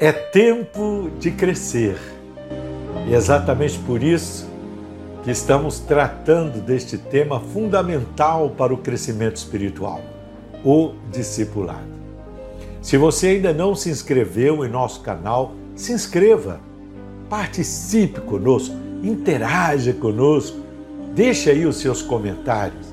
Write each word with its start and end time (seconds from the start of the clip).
É 0.00 0.12
tempo 0.12 1.10
de 1.18 1.32
crescer. 1.32 1.98
E 3.08 3.12
é 3.12 3.16
exatamente 3.16 3.76
por 3.80 4.00
isso 4.00 4.48
que 5.24 5.30
estamos 5.32 5.80
tratando 5.80 6.60
deste 6.60 6.96
tema 6.96 7.40
fundamental 7.40 8.50
para 8.50 8.72
o 8.72 8.76
crescimento 8.76 9.34
espiritual, 9.34 10.00
o 10.64 10.92
discipulado. 11.10 11.88
Se 12.80 12.96
você 12.96 13.26
ainda 13.26 13.52
não 13.52 13.74
se 13.74 13.90
inscreveu 13.90 14.64
em 14.64 14.68
nosso 14.68 15.00
canal, 15.00 15.52
se 15.74 15.92
inscreva, 15.92 16.60
participe 17.28 18.20
conosco, 18.20 18.76
interaja 19.02 19.92
conosco, 19.92 20.58
deixe 21.12 21.50
aí 21.50 21.66
os 21.66 21.78
seus 21.78 22.02
comentários. 22.02 22.86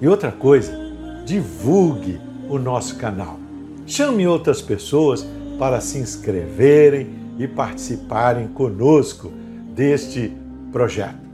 E 0.00 0.06
outra 0.06 0.30
coisa, 0.30 0.78
divulgue 1.24 2.20
o 2.48 2.56
nosso 2.56 2.94
canal. 2.98 3.36
Chame 3.84 4.28
outras 4.28 4.62
pessoas 4.62 5.26
para 5.58 5.80
se 5.80 5.98
inscreverem 5.98 7.08
e 7.38 7.46
participarem 7.46 8.48
conosco 8.48 9.32
deste 9.74 10.32
projeto. 10.72 11.26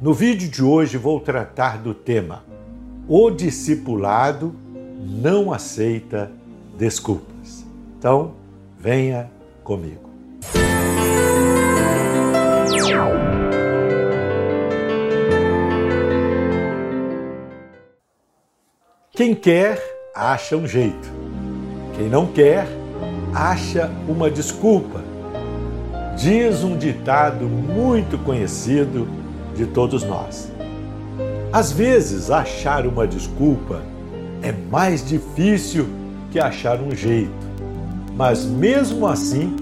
No 0.00 0.12
vídeo 0.12 0.48
de 0.48 0.62
hoje 0.62 0.96
vou 0.96 1.20
tratar 1.20 1.78
do 1.78 1.94
tema 1.94 2.42
O 3.06 3.30
discipulado 3.30 4.54
não 5.00 5.52
aceita 5.52 6.30
desculpas. 6.76 7.64
Então, 7.98 8.34
venha 8.78 9.30
comigo. 9.62 10.10
Quem 19.12 19.34
quer, 19.34 19.78
acha 20.14 20.56
um 20.56 20.66
jeito. 20.66 21.12
Quem 21.96 22.08
não 22.08 22.26
quer, 22.26 22.66
acha 23.34 23.90
uma 24.08 24.30
desculpa. 24.30 25.00
Diz 26.16 26.62
um 26.62 26.76
ditado 26.76 27.46
muito 27.46 28.18
conhecido 28.18 29.08
de 29.56 29.66
todos 29.66 30.04
nós. 30.04 30.50
Às 31.52 31.72
vezes, 31.72 32.30
achar 32.30 32.86
uma 32.86 33.06
desculpa 33.06 33.82
é 34.42 34.52
mais 34.70 35.06
difícil 35.06 35.86
que 36.30 36.40
achar 36.40 36.80
um 36.80 36.94
jeito, 36.94 37.30
mas 38.16 38.44
mesmo 38.44 39.06
assim, 39.06 39.54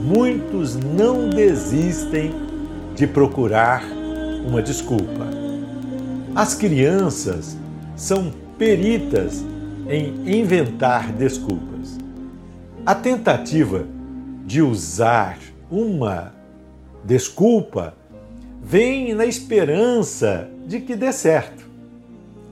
muitos 0.00 0.76
não 0.76 1.28
desistem 1.28 2.32
de 2.94 3.06
procurar 3.06 3.82
uma 4.46 4.62
desculpa. 4.62 5.26
As 6.34 6.54
crianças 6.54 7.56
são 7.96 8.32
peritas 8.56 9.44
em 9.88 10.40
inventar 10.40 11.12
desculpas. 11.12 11.98
A 12.84 12.96
tentativa 12.96 13.86
de 14.44 14.60
usar 14.60 15.38
uma 15.70 16.34
desculpa 17.04 17.94
vem 18.60 19.14
na 19.14 19.24
esperança 19.24 20.50
de 20.66 20.80
que 20.80 20.96
dê 20.96 21.12
certo. 21.12 21.64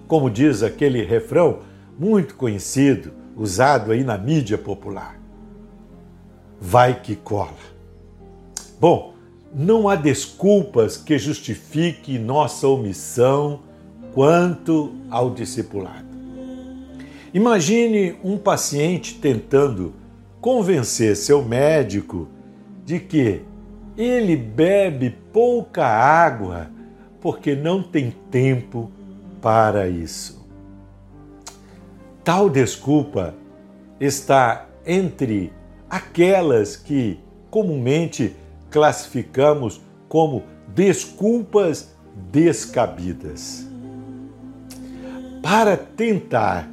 Como 0.06 0.30
diz 0.30 0.62
aquele 0.62 1.02
refrão 1.02 1.58
muito 1.98 2.36
conhecido, 2.36 3.10
usado 3.36 3.90
aí 3.90 4.04
na 4.04 4.16
mídia 4.16 4.56
popular. 4.56 5.18
Vai 6.60 7.00
que 7.00 7.16
cola. 7.16 7.50
Bom, 8.78 9.14
não 9.52 9.88
há 9.88 9.96
desculpas 9.96 10.96
que 10.96 11.18
justifiquem 11.18 12.20
nossa 12.20 12.68
omissão 12.68 13.62
quanto 14.14 14.92
ao 15.10 15.30
discipulado. 15.30 16.06
Imagine 17.34 18.16
um 18.22 18.38
paciente 18.38 19.14
tentando 19.16 19.98
convencer 20.40 21.16
seu 21.16 21.44
médico 21.44 22.28
de 22.84 22.98
que 22.98 23.42
ele 23.96 24.36
bebe 24.36 25.10
pouca 25.32 25.86
água 25.86 26.70
porque 27.20 27.54
não 27.54 27.82
tem 27.82 28.14
tempo 28.30 28.90
para 29.42 29.88
isso. 29.88 30.46
Tal 32.24 32.48
desculpa 32.48 33.34
está 33.98 34.66
entre 34.86 35.52
aquelas 35.88 36.76
que 36.76 37.20
comumente 37.50 38.34
classificamos 38.70 39.80
como 40.08 40.44
desculpas 40.68 41.94
descabidas. 42.30 43.66
Para 45.42 45.76
tentar 45.76 46.68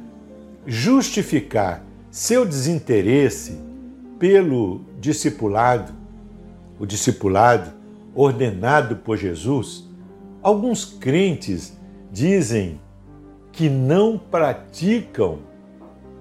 justificar 0.66 1.82
seu 2.10 2.44
desinteresse 2.44 3.58
pelo 4.18 4.80
discipulado, 4.98 5.92
o 6.78 6.86
discipulado 6.86 7.72
ordenado 8.14 8.96
por 8.96 9.16
Jesus, 9.16 9.88
alguns 10.42 10.84
crentes 10.84 11.76
dizem 12.10 12.80
que 13.52 13.68
não 13.68 14.18
praticam, 14.18 15.40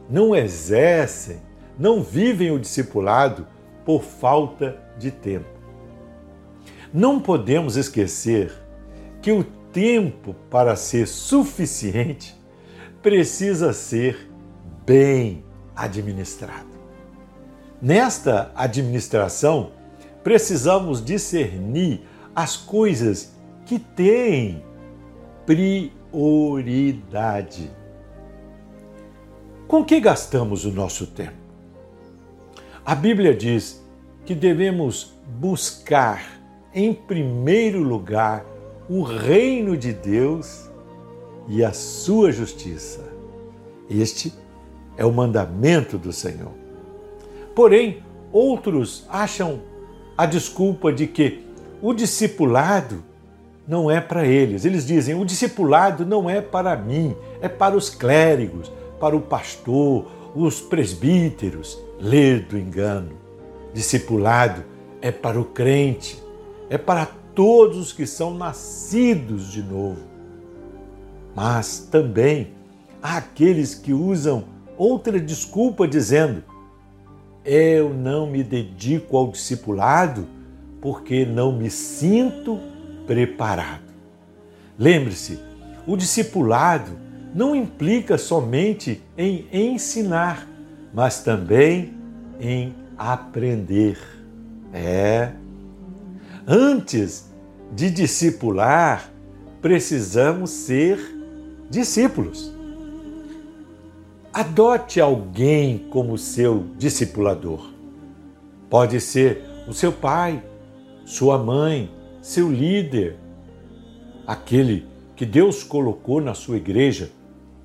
não 0.09 0.35
exercem, 0.35 1.37
não 1.77 2.01
vivem 2.01 2.51
o 2.51 2.59
discipulado 2.59 3.47
por 3.85 4.03
falta 4.03 4.77
de 4.97 5.11
tempo. 5.11 5.57
Não 6.93 7.19
podemos 7.19 7.75
esquecer 7.75 8.51
que 9.21 9.31
o 9.31 9.43
tempo 9.71 10.35
para 10.49 10.75
ser 10.75 11.07
suficiente 11.07 12.35
precisa 13.01 13.73
ser 13.73 14.29
bem 14.85 15.43
administrado. 15.77 16.77
Nesta 17.81 18.51
administração, 18.55 19.71
precisamos 20.23 21.03
discernir 21.03 22.01
as 22.35 22.55
coisas 22.57 23.33
que 23.65 23.79
têm 23.79 24.63
prioridade. 25.45 27.71
Com 29.67 29.85
que 29.85 29.99
gastamos 29.99 30.65
o 30.65 30.71
nosso 30.71 31.07
tempo? 31.07 31.35
A 32.85 32.93
Bíblia 32.95 33.35
diz 33.35 33.85
que 34.25 34.33
devemos 34.33 35.13
buscar, 35.39 36.41
em 36.73 36.93
primeiro 36.93 37.83
lugar, 37.83 38.45
o 38.89 39.03
reino 39.03 39.77
de 39.77 39.93
Deus 39.93 40.67
e 41.47 41.63
a 41.63 41.71
sua 41.73 42.31
justiça. 42.31 43.05
Este 43.89 44.33
é 44.97 45.05
o 45.05 45.11
mandamento 45.11 45.97
do 45.97 46.11
Senhor. 46.11 46.51
Porém, 47.55 48.03
outros 48.31 49.05
acham 49.09 49.61
a 50.17 50.25
desculpa 50.25 50.91
de 50.91 51.07
que 51.07 51.45
o 51.81 51.93
discipulado 51.93 53.03
não 53.67 53.91
é 53.91 54.01
para 54.01 54.25
eles. 54.25 54.65
Eles 54.65 54.85
dizem: 54.85 55.15
o 55.15 55.25
discipulado 55.25 56.05
não 56.05 56.29
é 56.29 56.41
para 56.41 56.75
mim, 56.75 57.15
é 57.41 57.47
para 57.47 57.75
os 57.75 57.89
clérigos, 57.89 58.71
para 58.99 59.15
o 59.15 59.21
pastor, 59.21 60.07
os 60.35 60.59
presbíteros. 60.59 61.79
Lê 61.99 62.37
do 62.39 62.57
engano. 62.57 63.13
Discipulado 63.73 64.63
é 65.01 65.11
para 65.11 65.39
o 65.39 65.45
crente, 65.45 66.21
é 66.69 66.77
para 66.77 67.07
todos 67.33 67.77
os 67.77 67.93
que 67.93 68.05
são 68.05 68.33
nascidos 68.33 69.51
de 69.51 69.61
novo. 69.61 70.01
Mas 71.35 71.87
também 71.91 72.53
há 73.01 73.17
aqueles 73.17 73.75
que 73.75 73.93
usam 73.93 74.45
outra 74.77 75.19
desculpa 75.19 75.87
dizendo: 75.87 76.43
eu 77.49 77.93
não 77.93 78.27
me 78.27 78.43
dedico 78.43 79.15
ao 79.15 79.31
discipulado 79.31 80.27
porque 80.81 81.25
não 81.25 81.57
me 81.57 81.69
sinto 81.69 82.59
preparado. 83.05 83.87
Lembre-se, 84.77 85.39
o 85.87 85.95
discipulado 85.95 86.91
não 87.33 87.55
implica 87.55 88.17
somente 88.17 89.01
em 89.17 89.47
ensinar, 89.53 90.45
mas 90.93 91.23
também 91.23 91.93
em 92.37 92.75
aprender. 92.97 93.97
É. 94.73 95.31
Antes 96.45 97.31
de 97.71 97.89
discipular, 97.89 99.09
precisamos 99.61 100.49
ser 100.49 100.99
discípulos. 101.69 102.56
Adote 104.37 105.01
alguém 105.01 105.79
como 105.89 106.15
seu 106.15 106.67
discipulador. 106.77 107.71
Pode 108.69 109.01
ser 109.01 109.41
o 109.67 109.73
seu 109.73 109.91
pai, 109.91 110.43
sua 111.07 111.39
mãe, 111.39 111.89
seu 112.21 112.51
líder, 112.51 113.17
aquele 114.27 114.85
que 115.15 115.25
Deus 115.25 115.63
colocou 115.63 116.21
na 116.21 116.35
sua 116.35 116.57
igreja, 116.57 117.09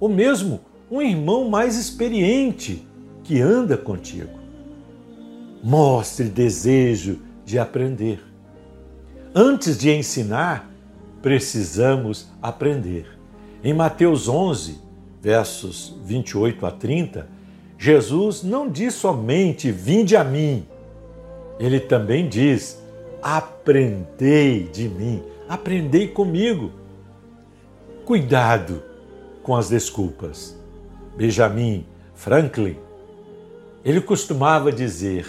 ou 0.00 0.08
mesmo 0.08 0.60
um 0.90 1.02
irmão 1.02 1.46
mais 1.50 1.76
experiente 1.76 2.82
que 3.22 3.38
anda 3.38 3.76
contigo. 3.76 4.40
Mostre 5.62 6.30
desejo 6.30 7.18
de 7.44 7.58
aprender. 7.58 8.18
Antes 9.34 9.76
de 9.76 9.90
ensinar, 9.90 10.70
precisamos 11.20 12.28
aprender. 12.40 13.18
Em 13.62 13.74
Mateus 13.74 14.26
11, 14.26 14.80
versos 15.22 15.94
28 16.04 16.66
a 16.66 16.70
30, 16.72 17.28
Jesus 17.78 18.42
não 18.42 18.68
diz 18.68 18.94
somente 18.94 19.70
vinde 19.70 20.16
a 20.16 20.24
mim, 20.24 20.66
Ele 21.60 21.78
também 21.78 22.28
diz: 22.28 22.82
aprendei 23.22 24.64
de 24.64 24.88
mim, 24.88 25.22
aprendei 25.48 26.08
comigo. 26.08 26.72
Cuidado 28.04 28.82
com 29.44 29.54
as 29.54 29.68
desculpas. 29.68 30.58
Benjamin 31.16 31.86
Franklin, 32.14 32.76
ele 33.84 34.00
costumava 34.00 34.72
dizer: 34.72 35.26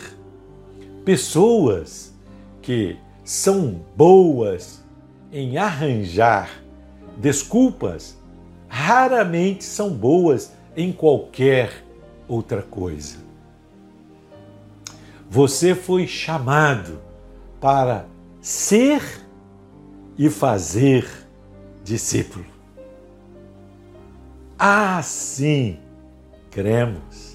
pessoas 1.06 2.12
que 2.64 2.98
são 3.24 3.82
boas 3.96 4.84
em 5.32 5.58
arranjar 5.58 6.50
desculpas 7.18 8.18
raramente 8.74 9.64
são 9.64 9.94
boas 9.94 10.52
em 10.76 10.92
qualquer 10.92 11.86
outra 12.28 12.64
coisa. 12.64 13.18
Você 15.30 15.76
foi 15.76 16.08
chamado 16.08 17.00
para 17.62 18.08
ser 18.42 19.22
e 20.18 20.28
fazer 20.28 21.08
discípulo. 21.84 22.48
Assim 24.58 25.80
cremos. 26.50 27.33